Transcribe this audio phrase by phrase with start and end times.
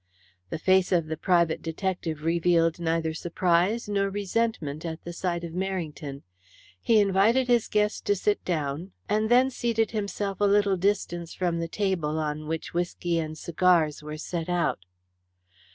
[0.49, 5.51] The face of the private detective revealed neither surprise nor resentment at the sight of
[5.53, 6.23] Merrington.
[6.81, 11.59] He invited his guest to sit down, and then seated himself a little distance from
[11.59, 14.79] the table, on which whisky and cigars were set out.